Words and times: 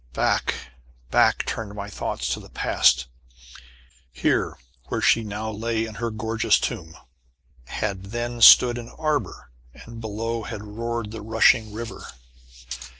Back, 0.13 0.55
back 1.11 1.45
turned 1.45 1.75
my 1.75 1.87
thoughts 1.87 2.27
to 2.33 2.39
the 2.39 2.49
past. 2.49 3.05
Here, 4.11 4.57
where 4.85 4.99
she 4.99 5.23
now 5.23 5.51
lay 5.51 5.85
in 5.85 5.93
her 6.01 6.09
gorgeous 6.09 6.57
tomb, 6.57 6.97
had 7.65 8.05
then 8.05 8.41
stood 8.41 8.79
an 8.79 8.89
arbor, 8.97 9.51
and 9.75 10.01
below 10.01 10.41
had 10.41 10.63
roared 10.63 11.11
the 11.11 11.21
rushing 11.21 11.71
river. 11.71 12.03